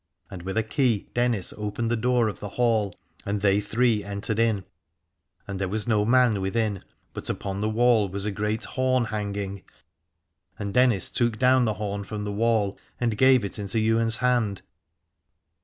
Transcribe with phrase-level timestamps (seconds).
[0.31, 4.03] And with a key Dennis opened the door of the Hall, and they three 339
[4.03, 4.65] Alad ore entered in:
[5.47, 9.61] and there was no man within, but upon the wall was a great horn hanging,
[10.57, 14.63] and Dennis took down the horn from the wall and gave it into Ywain's hand.